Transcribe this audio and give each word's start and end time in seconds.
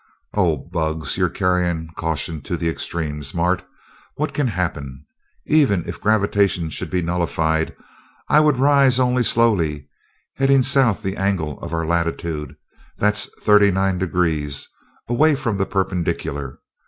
"Oh, 0.33 0.57
bugs! 0.57 1.15
You're 1.15 1.29
carrying 1.29 1.87
caution 1.95 2.41
to 2.49 2.55
extremes, 2.67 3.35
Mart. 3.35 3.63
What 4.15 4.33
can 4.33 4.47
happen? 4.47 5.05
Even 5.45 5.83
if 5.87 6.01
gravitation 6.01 6.71
should 6.71 6.89
be 6.89 7.03
nullified, 7.03 7.75
I 8.27 8.39
would 8.39 8.57
rise 8.57 8.99
only 8.99 9.21
slowly, 9.21 9.89
heading 10.37 10.63
south 10.63 11.03
the 11.03 11.17
angle 11.17 11.59
of 11.59 11.71
our 11.71 11.85
latitude 11.85 12.55
that's 12.97 13.29
thirty 13.43 13.69
nine 13.69 13.99
degrees 13.99 14.67
away 15.07 15.35
from 15.35 15.59
the 15.59 15.67
perpendicular. 15.67 16.57